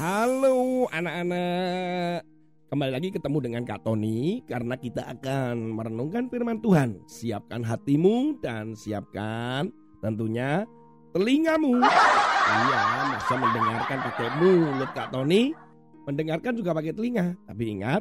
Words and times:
Halo 0.00 0.88
anak-anak. 0.96 2.24
Kembali 2.72 2.88
lagi 2.88 3.12
ketemu 3.12 3.38
dengan 3.44 3.68
Kak 3.68 3.84
Tony 3.84 4.40
Karena 4.48 4.72
kita 4.72 5.04
akan 5.04 5.76
merenungkan 5.76 6.24
firman 6.32 6.56
Tuhan. 6.64 7.04
Siapkan 7.04 7.60
hatimu 7.60 8.40
dan 8.40 8.72
siapkan 8.72 9.68
tentunya 10.00 10.64
telingamu. 11.12 11.84
Iya 11.84 12.80
masa 13.12 13.34
mendengarkan 13.36 13.98
pakai 14.08 14.28
mulut 14.40 14.90
Kak 14.96 15.12
Tony? 15.12 15.52
Mendengarkan 16.08 16.56
juga 16.56 16.72
pakai 16.72 16.96
telinga. 16.96 17.36
Tapi 17.44 17.62
ingat 17.68 18.00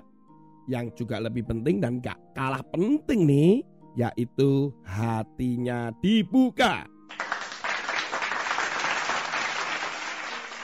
yang 0.71 0.95
juga 0.95 1.19
lebih 1.19 1.51
penting 1.51 1.83
dan 1.83 1.99
gak 1.99 2.15
kalah 2.31 2.63
penting 2.71 3.27
nih 3.27 3.59
Yaitu 3.99 4.71
hatinya 4.87 5.91
dibuka 5.99 6.87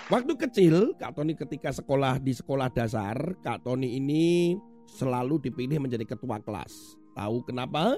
Waktu 0.06 0.38
kecil, 0.38 0.94
Kak 1.02 1.18
Tony 1.18 1.34
ketika 1.34 1.74
sekolah 1.74 2.22
di 2.22 2.30
sekolah 2.30 2.70
dasar, 2.70 3.18
Kak 3.42 3.66
Tony 3.66 3.98
ini 3.98 4.54
selalu 4.86 5.42
dipilih 5.42 5.82
menjadi 5.82 6.06
ketua 6.06 6.38
kelas. 6.46 6.94
Tahu 7.18 7.42
kenapa? 7.42 7.98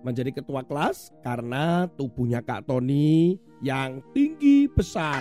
Menjadi 0.00 0.32
ketua 0.32 0.64
kelas 0.64 1.12
karena 1.20 1.92
tubuhnya 1.92 2.40
Kak 2.40 2.64
Tony 2.64 3.36
yang 3.60 4.00
tinggi 4.16 4.64
besar. 4.64 5.20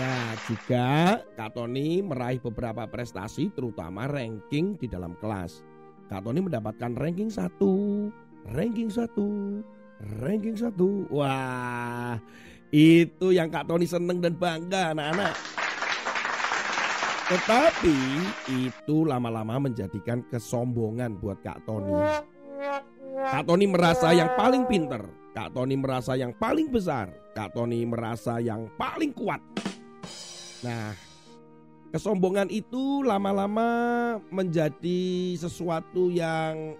Nah, 0.00 0.40
juga 0.48 1.20
Kak 1.36 1.52
Tony 1.52 2.00
meraih 2.00 2.40
beberapa 2.40 2.88
prestasi 2.88 3.52
terutama 3.52 4.08
ranking 4.08 4.80
di 4.80 4.88
dalam 4.88 5.20
kelas. 5.20 5.60
Kak 6.08 6.24
Tony 6.24 6.40
mendapatkan 6.40 6.96
ranking 6.96 7.28
satu, 7.28 8.08
ranking 8.56 8.88
satu, 8.88 9.60
ranking 10.24 10.56
satu. 10.56 11.04
Wah, 11.12 12.16
itu 12.74 13.30
yang 13.30 13.54
Kak 13.54 13.70
Tony 13.70 13.86
seneng 13.86 14.18
dan 14.18 14.34
bangga 14.34 14.90
anak-anak. 14.90 15.34
Tetapi 17.30 17.98
itu 18.50 19.06
lama-lama 19.06 19.70
menjadikan 19.70 20.26
kesombongan 20.26 21.14
buat 21.22 21.38
Kak 21.46 21.62
Tony. 21.70 21.94
Kak 23.14 23.46
Tony 23.46 23.70
merasa 23.70 24.10
yang 24.10 24.34
paling 24.34 24.66
pinter. 24.66 25.06
Kak 25.30 25.54
Tony 25.54 25.78
merasa 25.78 26.18
yang 26.18 26.34
paling 26.34 26.66
besar. 26.66 27.14
Kak 27.38 27.54
Tony 27.54 27.86
merasa 27.86 28.42
yang 28.42 28.66
paling 28.74 29.14
kuat. 29.14 29.38
Nah, 30.66 30.98
kesombongan 31.94 32.50
itu 32.50 33.06
lama-lama 33.06 33.70
menjadi 34.34 35.34
sesuatu 35.38 36.10
yang 36.10 36.74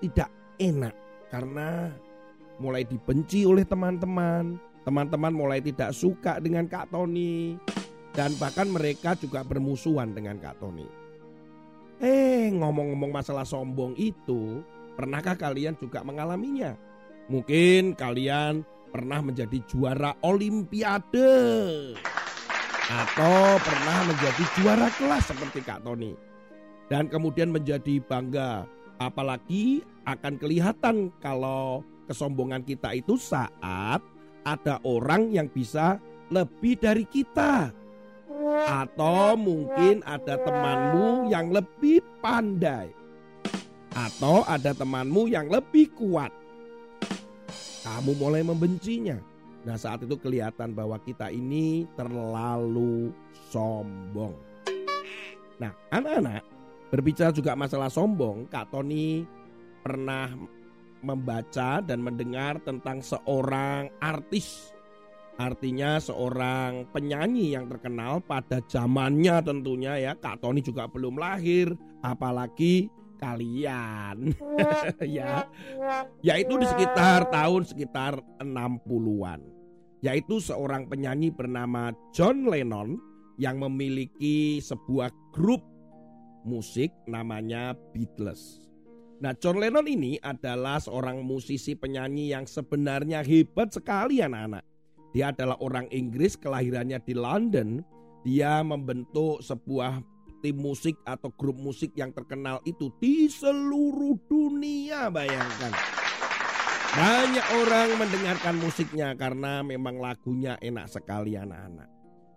tidak 0.00 0.32
enak 0.56 0.96
karena 1.28 1.92
mulai 2.56 2.88
dibenci 2.88 3.44
oleh 3.44 3.68
teman-teman, 3.68 4.56
Teman-teman 4.84 5.32
mulai 5.32 5.64
tidak 5.64 5.96
suka 5.96 6.36
dengan 6.38 6.68
Kak 6.68 6.92
Tony 6.92 7.56
dan 8.12 8.36
bahkan 8.36 8.68
mereka 8.68 9.16
juga 9.16 9.40
bermusuhan 9.40 10.12
dengan 10.12 10.36
Kak 10.36 10.60
Tony. 10.60 10.84
Eh, 12.04 12.52
ngomong-ngomong 12.52 13.10
masalah 13.10 13.48
sombong 13.48 13.96
itu, 13.96 14.60
pernahkah 14.92 15.40
kalian 15.40 15.72
juga 15.80 16.04
mengalaminya? 16.04 16.76
Mungkin 17.32 17.96
kalian 17.96 18.60
pernah 18.92 19.24
menjadi 19.24 19.58
juara 19.66 20.12
olimpiade 20.20 21.32
atau 22.84 23.56
pernah 23.64 23.98
menjadi 24.06 24.44
juara 24.60 24.88
kelas 24.94 25.24
seperti 25.32 25.64
Kak 25.64 25.82
Tony. 25.82 26.12
Dan 26.92 27.08
kemudian 27.08 27.48
menjadi 27.48 28.04
bangga, 28.04 28.68
apalagi 29.00 29.80
akan 30.04 30.36
kelihatan 30.36 31.08
kalau 31.24 31.80
kesombongan 32.04 32.60
kita 32.60 32.92
itu 32.92 33.16
saat 33.16 34.04
ada 34.44 34.78
orang 34.84 35.32
yang 35.32 35.48
bisa 35.48 35.98
lebih 36.28 36.78
dari 36.78 37.04
kita. 37.08 37.72
Atau 38.64 39.36
mungkin 39.40 40.04
ada 40.04 40.36
temanmu 40.40 41.32
yang 41.32 41.52
lebih 41.52 42.04
pandai. 42.20 42.92
Atau 43.96 44.44
ada 44.44 44.76
temanmu 44.76 45.28
yang 45.32 45.48
lebih 45.48 45.92
kuat. 45.96 46.32
Kamu 47.84 48.16
mulai 48.16 48.40
membencinya. 48.40 49.20
Nah 49.64 49.80
saat 49.80 50.04
itu 50.04 50.16
kelihatan 50.20 50.76
bahwa 50.76 51.00
kita 51.00 51.32
ini 51.32 51.88
terlalu 51.96 53.12
sombong. 53.48 54.36
Nah 55.56 55.72
anak-anak 55.88 56.44
berbicara 56.92 57.32
juga 57.32 57.56
masalah 57.56 57.88
sombong. 57.88 58.44
Kak 58.52 58.72
Tony 58.72 59.24
pernah 59.80 60.32
membaca 61.04 61.84
dan 61.84 62.00
mendengar 62.00 62.58
tentang 62.64 63.04
seorang 63.04 63.92
artis. 64.00 64.72
Artinya 65.34 65.98
seorang 65.98 66.86
penyanyi 66.94 67.58
yang 67.58 67.66
terkenal 67.66 68.22
pada 68.22 68.62
zamannya 68.64 69.42
tentunya 69.42 69.98
ya. 69.98 70.12
Kak 70.14 70.40
Tony 70.40 70.62
juga 70.62 70.86
belum 70.86 71.18
lahir, 71.18 71.74
apalagi 72.06 72.86
kalian. 73.18 74.30
ya. 75.18 75.44
Yaitu 76.22 76.54
di 76.54 76.66
sekitar 76.70 77.28
tahun 77.34 77.66
sekitar 77.66 78.22
60-an. 78.38 79.40
Yaitu 80.04 80.38
seorang 80.38 80.86
penyanyi 80.86 81.34
bernama 81.34 81.90
John 82.14 82.46
Lennon 82.46 82.94
yang 83.40 83.58
memiliki 83.58 84.62
sebuah 84.62 85.10
grup 85.34 85.66
musik 86.46 86.92
namanya 87.08 87.74
Beatles. 87.90 88.70
Nah, 89.22 89.32
John 89.38 89.62
Lennon 89.62 89.86
ini 89.86 90.18
adalah 90.18 90.82
seorang 90.82 91.22
musisi 91.22 91.78
penyanyi 91.78 92.34
yang 92.34 92.50
sebenarnya 92.50 93.22
hebat 93.22 93.70
sekali 93.70 94.18
anak-anak. 94.18 94.66
Dia 95.14 95.30
adalah 95.30 95.54
orang 95.62 95.86
Inggris, 95.94 96.34
kelahirannya 96.34 96.98
di 96.98 97.14
London. 97.14 97.78
Dia 98.26 98.64
membentuk 98.66 99.38
sebuah 99.44 100.02
tim 100.42 100.58
musik 100.58 100.98
atau 101.06 101.30
grup 101.30 101.56
musik 101.56 101.94
yang 101.94 102.10
terkenal 102.10 102.58
itu 102.66 102.90
di 102.98 103.30
seluruh 103.30 104.18
dunia, 104.26 105.08
bayangkan. 105.08 105.72
Banyak 106.94 107.46
orang 107.64 107.88
mendengarkan 107.98 108.54
musiknya 108.58 109.14
karena 109.14 109.62
memang 109.62 109.98
lagunya 109.98 110.58
enak 110.58 110.90
sekali 110.90 111.38
anak-anak. 111.38 111.90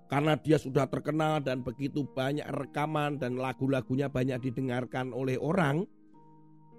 Karena 0.07 0.33
dia 0.39 0.55
sudah 0.55 0.88
terkenal 0.88 1.44
dan 1.44 1.61
begitu 1.67 2.07
banyak 2.07 2.47
rekaman 2.47 3.19
dan 3.19 3.35
lagu-lagunya 3.35 4.07
banyak 4.07 4.39
didengarkan 4.39 5.11
oleh 5.11 5.35
orang, 5.35 5.83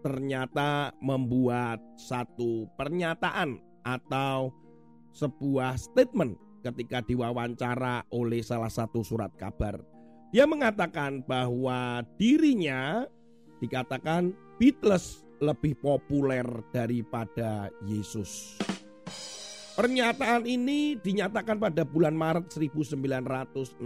ternyata 0.00 0.94
membuat 1.02 1.82
satu 1.98 2.70
pernyataan 2.78 3.58
atau 3.82 4.52
sebuah 5.14 5.74
statement 5.78 6.36
ketika 6.62 7.02
diwawancara 7.02 8.06
oleh 8.12 8.42
salah 8.42 8.70
satu 8.70 9.02
surat 9.02 9.32
kabar. 9.38 9.78
Dia 10.28 10.44
mengatakan 10.44 11.24
bahwa 11.24 12.04
dirinya 12.20 13.08
dikatakan 13.64 14.36
Beatles 14.60 15.24
lebih 15.40 15.78
populer 15.78 16.44
daripada 16.74 17.70
Yesus. 17.86 18.58
Pernyataan 19.78 20.42
ini 20.42 20.98
dinyatakan 20.98 21.62
pada 21.62 21.86
bulan 21.86 22.10
Maret 22.10 22.50
1966 22.50 23.78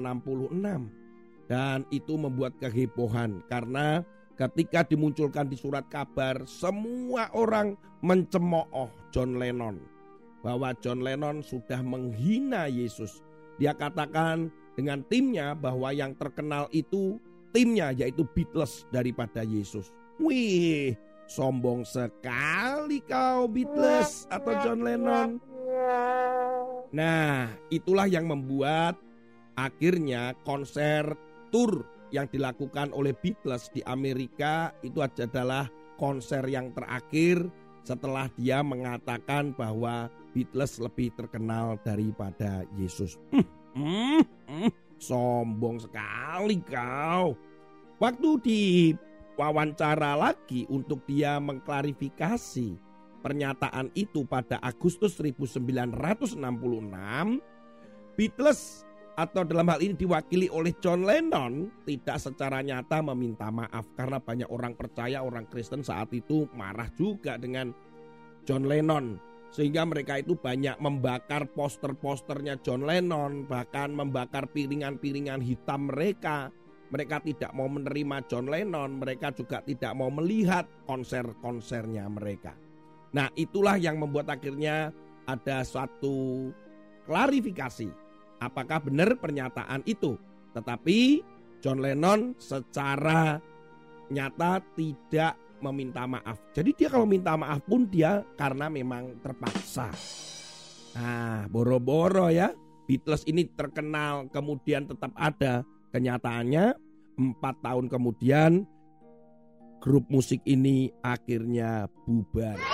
dan 1.53 1.85
itu 1.93 2.15
membuat 2.17 2.57
kehebohan 2.57 3.45
karena 3.53 4.01
ketika 4.37 4.83
dimunculkan 4.87 5.47
di 5.49 5.57
surat 5.57 5.87
kabar 5.93 6.43
semua 6.49 7.29
orang 7.37 7.77
mencemooh 8.03 8.91
John 9.13 9.39
Lennon 9.39 9.93
bahwa 10.43 10.75
John 10.83 11.01
Lennon 11.01 11.41
sudah 11.41 11.81
menghina 11.81 12.67
Yesus. 12.67 13.23
Dia 13.57 13.73
katakan 13.73 14.51
dengan 14.75 15.07
timnya 15.07 15.55
bahwa 15.55 15.95
yang 15.95 16.19
terkenal 16.19 16.67
itu 16.75 17.23
timnya 17.55 17.95
yaitu 17.95 18.27
Beatles 18.35 18.85
daripada 18.91 19.47
Yesus. 19.47 19.95
Wih, 20.19 20.99
sombong 21.31 21.87
sekali 21.87 23.01
kau 23.07 23.47
Beatles 23.47 24.27
atau 24.29 24.53
John 24.67 24.83
Lennon. 24.83 25.39
Nah, 26.93 27.49
itulah 27.73 28.05
yang 28.11 28.29
membuat 28.29 28.99
akhirnya 29.57 30.37
konser 30.45 31.17
tour 31.55 31.87
yang 32.13 32.29
dilakukan 32.29 32.93
oleh 32.93 33.17
Beatles 33.17 33.73
di 33.73 33.81
Amerika 33.89 34.71
itu 34.85 35.01
adalah 35.01 35.67
konser 35.97 36.45
yang 36.47 36.71
terakhir 36.77 37.49
setelah 37.83 38.31
dia 38.39 38.63
mengatakan 38.63 39.57
bahwa 39.57 40.07
Beatles 40.37 40.79
lebih 40.79 41.11
terkenal 41.19 41.81
daripada 41.83 42.63
Yesus. 42.79 43.19
Hmm, 43.33 43.45
hmm, 43.75 44.21
hmm, 44.47 44.71
sombong 45.01 45.83
sekali 45.83 46.63
kau. 46.63 47.35
Waktu 47.99 48.31
di 48.45 48.61
wawancara 49.35 50.15
lagi 50.15 50.69
untuk 50.69 51.03
dia 51.09 51.41
mengklarifikasi 51.41 52.77
pernyataan 53.23 53.95
itu 53.95 54.27
pada 54.27 54.59
Agustus 54.59 55.15
1966, 55.17 55.95
Beatles 58.19 58.85
atau 59.13 59.45
dalam 59.45 59.69
hal 59.69 59.81
ini 59.85 59.93
diwakili 59.93 60.49
oleh 60.49 60.73
John 60.81 61.05
Lennon 61.05 61.69
tidak 61.85 62.17
secara 62.17 62.65
nyata 62.65 63.05
meminta 63.13 63.53
maaf 63.53 63.85
karena 63.93 64.17
banyak 64.17 64.49
orang 64.49 64.73
percaya 64.73 65.21
orang 65.21 65.45
Kristen 65.53 65.85
saat 65.85 66.09
itu 66.17 66.49
marah 66.57 66.89
juga 66.97 67.37
dengan 67.37 67.77
John 68.49 68.65
Lennon. 68.65 69.21
Sehingga 69.53 69.85
mereka 69.85 70.17
itu 70.17 70.33
banyak 70.33 70.81
membakar 70.81 71.45
poster-posternya 71.53 72.65
John 72.65 72.89
Lennon 72.89 73.45
bahkan 73.45 73.93
membakar 73.93 74.49
piringan-piringan 74.49 75.45
hitam 75.45 75.93
mereka. 75.93 76.49
Mereka 76.89 77.21
tidak 77.25 77.53
mau 77.53 77.69
menerima 77.69 78.25
John 78.29 78.49
Lennon 78.49 78.97
mereka 78.97 79.29
juga 79.33 79.61
tidak 79.61 79.93
mau 79.93 80.09
melihat 80.09 80.65
konser-konsernya 80.89 82.09
mereka. 82.09 82.57
Nah 83.13 83.29
itulah 83.37 83.77
yang 83.77 84.01
membuat 84.01 84.33
akhirnya 84.33 84.89
ada 85.29 85.65
suatu 85.69 86.49
klarifikasi 87.05 88.02
apakah 88.49 88.83
benar 88.83 89.15
pernyataan 89.19 89.87
itu. 89.87 90.19
Tetapi 90.53 91.23
John 91.63 91.79
Lennon 91.79 92.35
secara 92.37 93.39
nyata 94.11 94.61
tidak 94.75 95.39
meminta 95.63 96.05
maaf. 96.05 96.43
Jadi 96.51 96.75
dia 96.75 96.89
kalau 96.91 97.07
minta 97.07 97.39
maaf 97.39 97.63
pun 97.63 97.87
dia 97.87 98.27
karena 98.35 98.67
memang 98.67 99.23
terpaksa. 99.23 99.95
Nah, 100.99 101.47
boro-boro 101.49 102.29
ya. 102.29 102.51
Beatles 102.83 103.23
ini 103.31 103.47
terkenal 103.47 104.27
kemudian 104.29 104.91
tetap 104.91 105.15
ada. 105.15 105.63
Kenyataannya 105.95 106.75
empat 107.17 107.63
tahun 107.63 107.87
kemudian 107.87 108.67
grup 109.79 110.11
musik 110.11 110.43
ini 110.45 110.91
akhirnya 111.01 111.87
bubar. 112.05 112.72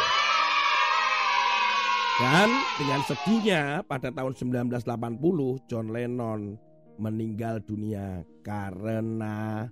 Dan 2.19 2.50
dengan 2.75 2.99
sedihnya 3.06 3.87
pada 3.87 4.11
tahun 4.11 4.35
1980 4.35 5.70
John 5.70 5.94
Lennon 5.94 6.59
meninggal 6.99 7.62
dunia 7.62 8.26
karena 8.43 9.70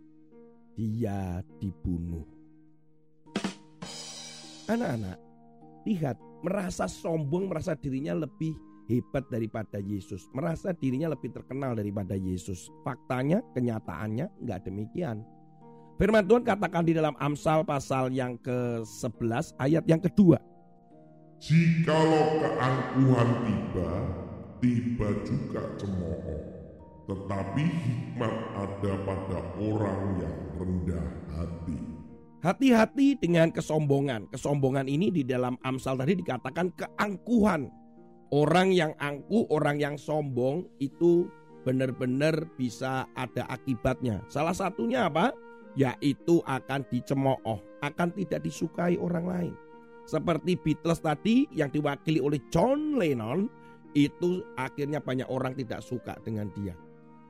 dia 0.79 1.43
dibunuh. 1.59 2.23
Anak-anak, 4.71 5.19
lihat 5.91 6.23
merasa 6.47 6.87
sombong, 6.87 7.51
merasa 7.51 7.75
dirinya 7.75 8.15
lebih 8.15 8.55
hebat 8.87 9.27
daripada 9.27 9.83
Yesus. 9.83 10.31
Merasa 10.31 10.71
dirinya 10.71 11.11
lebih 11.11 11.35
terkenal 11.35 11.75
daripada 11.75 12.15
Yesus. 12.15 12.71
Faktanya, 12.87 13.43
kenyataannya 13.59 14.47
nggak 14.47 14.71
demikian. 14.71 15.27
Firman 15.99 16.23
Tuhan 16.31 16.47
katakan 16.47 16.87
di 16.87 16.95
dalam 16.95 17.19
Amsal 17.19 17.67
pasal 17.67 18.15
yang 18.15 18.39
ke-11 18.39 19.59
ayat 19.59 19.83
yang 19.91 19.99
kedua. 19.99 20.39
Jikalau 21.37 22.41
keangkuhan 22.41 23.31
tiba, 23.45 23.91
tiba 24.65 25.09
juga 25.29 25.63
cemooh. 25.77 26.41
Tetapi 27.07 27.63
hikmat 27.63 28.35
ada 28.57 28.93
pada 29.07 29.39
orang 29.63 30.01
yang 30.19 30.37
rendah 30.59 31.07
hati. 31.37 31.79
Hati-hati 32.43 33.21
dengan 33.21 33.53
kesombongan. 33.53 34.27
Kesombongan 34.33 34.89
ini 34.91 35.13
di 35.13 35.23
dalam 35.23 35.55
Amsal 35.63 36.01
tadi 36.01 36.19
dikatakan 36.19 36.73
keangkuhan. 36.75 37.71
Orang 38.35 38.75
yang 38.75 38.91
angkuh, 38.99 39.47
orang 39.55 39.79
yang 39.79 39.95
sombong 39.95 40.67
itu 40.83 41.31
benar-benar 41.63 42.47
bisa 42.59 43.07
ada 43.15 43.47
akibatnya. 43.47 44.19
Salah 44.27 44.55
satunya 44.55 45.07
apa? 45.07 45.31
Yaitu 45.79 46.43
akan 46.43 46.83
dicemooh, 46.91 47.61
akan 47.85 48.09
tidak 48.19 48.43
disukai 48.43 48.99
orang 48.99 49.27
lain. 49.29 49.55
Seperti 50.07 50.55
Beatles 50.55 51.03
tadi 51.03 51.51
yang 51.51 51.69
diwakili 51.69 52.23
oleh 52.23 52.39
John 52.49 52.95
Lennon 52.95 53.51
itu 53.99 54.47
akhirnya 54.55 55.03
banyak 55.03 55.27
orang 55.27 55.59
tidak 55.59 55.83
suka 55.83 56.15
dengan 56.23 56.47
dia. 56.55 56.79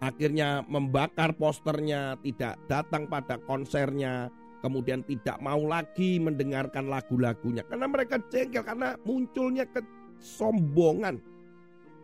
Akhirnya 0.05 0.61
membakar 0.69 1.33
posternya, 1.41 2.21
tidak 2.21 2.61
datang 2.69 3.09
pada 3.09 3.41
konsernya, 3.49 4.29
kemudian 4.61 5.01
tidak 5.09 5.41
mau 5.41 5.63
lagi 5.65 6.21
mendengarkan 6.21 6.91
lagu-lagunya 6.91 7.65
karena 7.65 7.87
mereka 7.89 8.21
jengkel 8.29 8.61
karena 8.61 8.99
munculnya 9.09 9.65
kesombongan. 9.73 11.17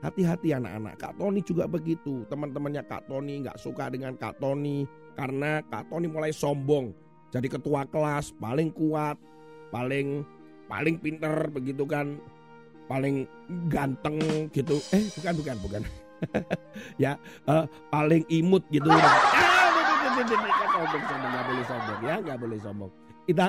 Hati-hati 0.03 0.51
anak-anak. 0.51 0.99
Kak 0.99 1.15
Tony 1.15 1.47
juga 1.47 1.71
begitu. 1.71 2.27
Teman-temannya 2.27 2.83
Kak 2.91 3.07
Tony 3.07 3.47
nggak 3.47 3.55
suka 3.55 3.87
dengan 3.87 4.19
Kak 4.19 4.43
Tony 4.43 4.83
karena 5.15 5.63
Kak 5.71 5.95
Tony 5.95 6.11
mulai 6.11 6.35
sombong. 6.35 6.91
Jadi 7.31 7.47
ketua 7.47 7.87
kelas 7.87 8.35
paling 8.35 8.75
kuat, 8.75 9.15
paling 9.71 10.27
paling 10.73 10.97
pinter 10.97 11.53
begitu 11.53 11.85
kan 11.85 12.17
paling 12.89 13.29
ganteng 13.69 14.17
gitu. 14.57 14.81
Eh 14.97 15.05
bukan 15.21 15.35
bukan 15.37 15.57
bukan. 15.61 15.83
Ya 17.03 17.19
uh, 17.51 17.67
paling 17.93 18.25
imut 18.33 18.65
gitu. 18.73 18.89
Ya 20.13 20.29
nggak 21.19 21.45
boleh 21.51 21.65
sombong 21.67 22.01
ya 22.05 22.17
nggak 22.23 22.39
boleh 22.41 22.59
sombong. 22.63 22.91
Kita 23.29 23.47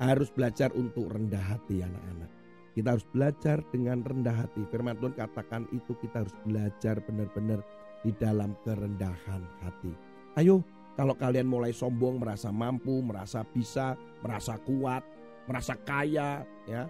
harus 0.00 0.28
belajar 0.32 0.70
untuk 0.74 1.12
rendah 1.12 1.44
hati 1.44 1.84
anak-anak. 1.84 2.30
Kita 2.72 2.88
harus 2.96 3.06
belajar 3.08 3.60
dengan 3.72 4.04
rendah 4.04 4.36
hati. 4.36 4.64
Firman 4.68 4.96
Tuhan 5.00 5.16
katakan 5.16 5.64
itu 5.72 5.96
kita 6.00 6.24
harus 6.24 6.36
belajar 6.44 7.00
benar-benar 7.04 7.60
di 8.04 8.12
dalam 8.16 8.56
kerendahan 8.64 9.42
hati. 9.64 9.92
Ayo 10.40 10.64
kalau 10.96 11.12
kalian 11.16 11.48
mulai 11.48 11.72
sombong 11.76 12.20
merasa 12.20 12.48
mampu 12.48 13.04
merasa 13.04 13.44
bisa 13.44 13.96
merasa 14.24 14.56
kuat 14.64 15.04
merasa 15.46 15.74
kaya 15.78 16.42
ya. 16.66 16.86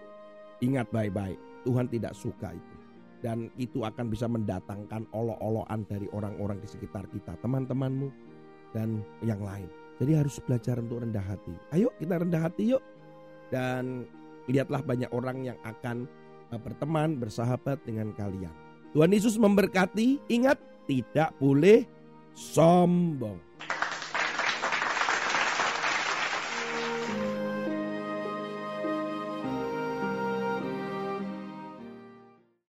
Ingat 0.65 0.89
baik-baik, 0.89 1.37
Tuhan 1.69 1.87
tidak 1.93 2.17
suka 2.17 2.57
itu. 2.57 2.75
Dan 3.21 3.53
itu 3.61 3.85
akan 3.85 4.09
bisa 4.09 4.25
mendatangkan 4.29 5.09
olok-olokan 5.13 5.85
dari 5.89 6.09
orang-orang 6.13 6.61
di 6.65 6.69
sekitar 6.69 7.05
kita, 7.13 7.37
teman-temanmu 7.45 8.09
dan 8.73 9.05
yang 9.21 9.41
lain. 9.41 9.69
Jadi 9.97 10.13
harus 10.13 10.37
belajar 10.45 10.77
untuk 10.81 11.01
rendah 11.01 11.25
hati. 11.25 11.55
Ayo 11.73 11.93
kita 11.97 12.21
rendah 12.21 12.43
hati 12.45 12.77
yuk. 12.77 12.85
Dan 13.49 14.05
lihatlah 14.49 14.85
banyak 14.85 15.09
orang 15.13 15.53
yang 15.53 15.59
akan 15.65 16.05
eh, 16.53 16.61
berteman, 16.61 17.17
bersahabat 17.17 17.81
dengan 17.85 18.13
kalian. 18.17 18.53
Tuhan 18.93 19.13
Yesus 19.13 19.37
memberkati, 19.37 20.25
ingat 20.33 20.57
tidak 20.89 21.33
boleh 21.37 21.85
sombong. 22.33 23.37